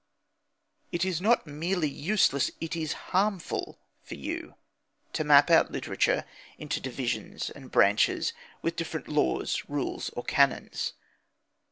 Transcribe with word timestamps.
It 0.91 1.05
is 1.05 1.21
not 1.21 1.45
merely 1.45 1.87
useless, 1.87 2.49
it 2.59 2.75
is 2.75 2.93
harmful, 3.13 3.77
for 4.01 4.15
you 4.15 4.55
to 5.13 5.23
map 5.23 5.51
out 5.51 5.69
literature 5.71 6.25
into 6.57 6.79
divisions 6.81 7.51
and 7.51 7.69
branches, 7.69 8.33
with 8.63 8.75
different 8.75 9.07
laws, 9.09 9.61
rules, 9.69 10.09
or 10.15 10.23
canons. 10.23 10.93